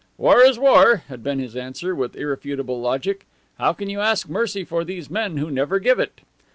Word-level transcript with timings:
"War 0.17 0.39
is 0.41 0.57
war," 0.57 1.03
had 1.09 1.21
been 1.23 1.37
his 1.37 1.55
answer, 1.55 1.93
with 1.93 2.15
irrefutable 2.15 2.81
logic. 2.81 3.27
"How 3.59 3.71
can 3.71 3.87
you 3.87 3.99
ask 3.99 4.27
mercy 4.27 4.63
for 4.63 4.83
these 4.83 5.11
men 5.11 5.37
who 5.37 5.51
never 5.51 5.77
give 5.79 5.99
it?" 5.99 6.21